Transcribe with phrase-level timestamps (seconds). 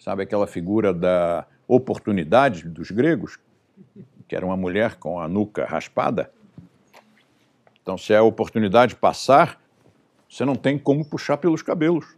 [0.00, 3.38] Sabe aquela figura da oportunidade dos gregos,
[4.26, 6.32] que era uma mulher com a nuca raspada?
[7.82, 9.60] Então, se a oportunidade passar,
[10.26, 12.16] você não tem como puxar pelos cabelos.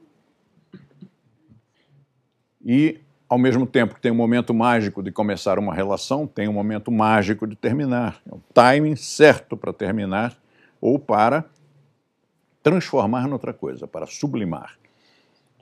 [2.65, 6.53] E, ao mesmo tempo que tem um momento mágico de começar uma relação, tem um
[6.53, 8.23] momento mágico de terminar.
[8.31, 10.37] É o timing certo para terminar
[10.81, 11.45] ou para
[12.63, 14.82] transformar noutra coisa, para sublimar.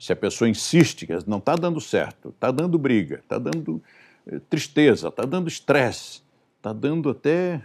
[0.01, 3.79] Se a pessoa insiste que não está dando certo, está dando briga, está dando
[4.25, 6.23] eh, tristeza, está dando estresse,
[6.57, 7.61] está dando até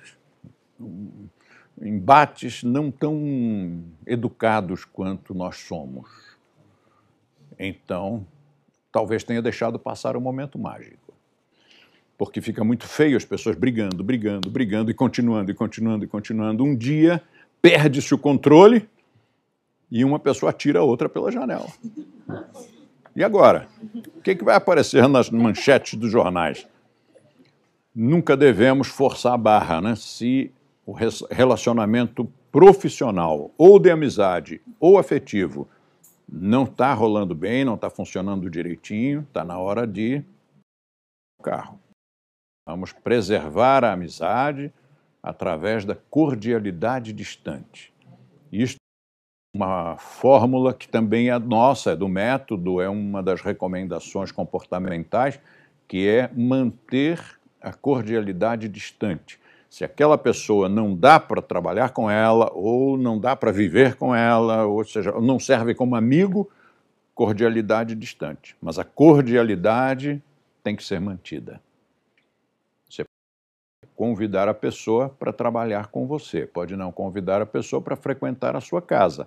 [1.81, 6.11] embates não tão educados quanto nós somos.
[7.59, 8.27] Então,
[8.93, 11.15] talvez tenha deixado passar o momento mágico.
[12.19, 16.63] Porque fica muito feio as pessoas brigando, brigando, brigando e continuando, e continuando, e continuando.
[16.63, 17.23] Um dia
[17.63, 18.87] perde-se o controle
[19.91, 21.69] e uma pessoa tira a outra pela janela.
[23.15, 23.69] E agora?
[24.17, 26.67] O que, que vai aparecer nas manchetes dos jornais?
[27.95, 29.97] Nunca devemos forçar a barra, né?
[29.97, 30.53] Se
[30.85, 30.93] o
[31.31, 35.69] relacionamento profissional, ou de amizade, ou afetivo,
[36.29, 40.23] não está rolando bem, não está funcionando direitinho, está na hora de
[41.43, 41.81] carro.
[42.67, 44.73] Vamos preservar a amizade
[45.23, 47.93] através da cordialidade distante.
[48.53, 48.79] Isto
[49.57, 55.41] uma fórmula que também é nossa, é do método, é uma das recomendações comportamentais,
[55.89, 57.19] que é manter
[57.61, 59.41] a cordialidade distante.
[59.71, 64.15] Se aquela pessoa não dá para trabalhar com ela, ou não dá para viver com
[64.15, 66.51] ela, ou seja, não serve como amigo,
[67.15, 68.55] cordialidade distante.
[68.61, 70.23] Mas a cordialidade
[70.63, 71.61] tem que ser mantida.
[72.89, 77.97] Você pode convidar a pessoa para trabalhar com você, pode não convidar a pessoa para
[77.97, 79.27] frequentar a sua casa,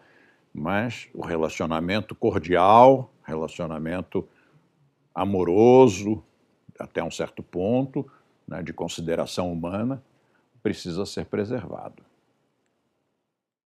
[0.60, 4.28] mas o relacionamento cordial, relacionamento
[5.16, 6.22] amoroso,
[6.78, 8.06] até um certo ponto,
[8.46, 10.04] né, de consideração humana,
[10.62, 12.04] precisa ser preservado.